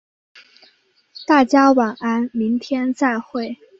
[1.27, 3.55] 大家晚安，明天再会。